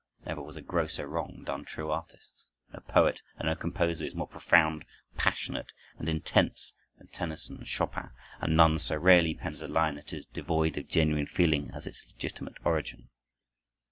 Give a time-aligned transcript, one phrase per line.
[0.25, 2.49] Never was a grosser wrong done true artists.
[2.73, 4.83] No poet and no composer is more profound,
[5.15, 8.09] passionate, and intense than Tennyson and Chopin,
[8.39, 12.03] and none so rarely pens a line that is devoid of genuine feeling as its
[12.07, 13.09] legitimate origin.